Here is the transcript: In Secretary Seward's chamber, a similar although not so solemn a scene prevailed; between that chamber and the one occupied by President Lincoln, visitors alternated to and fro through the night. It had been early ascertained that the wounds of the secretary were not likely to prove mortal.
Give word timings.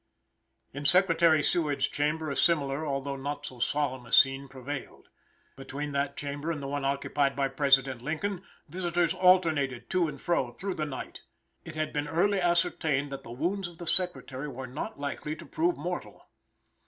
In 0.73 0.83
Secretary 0.83 1.43
Seward's 1.43 1.87
chamber, 1.87 2.31
a 2.31 2.35
similar 2.35 2.83
although 2.87 3.17
not 3.17 3.45
so 3.45 3.59
solemn 3.59 4.07
a 4.07 4.11
scene 4.11 4.47
prevailed; 4.47 5.09
between 5.55 5.91
that 5.91 6.17
chamber 6.17 6.51
and 6.51 6.59
the 6.59 6.67
one 6.67 6.83
occupied 6.83 7.35
by 7.35 7.47
President 7.49 8.01
Lincoln, 8.01 8.41
visitors 8.67 9.13
alternated 9.13 9.91
to 9.91 10.07
and 10.07 10.19
fro 10.19 10.53
through 10.53 10.73
the 10.73 10.87
night. 10.87 11.21
It 11.65 11.75
had 11.75 11.93
been 11.93 12.07
early 12.07 12.41
ascertained 12.41 13.11
that 13.11 13.21
the 13.21 13.29
wounds 13.29 13.67
of 13.67 13.77
the 13.77 13.85
secretary 13.85 14.47
were 14.47 14.65
not 14.65 14.99
likely 14.99 15.35
to 15.35 15.45
prove 15.45 15.77
mortal. 15.77 16.25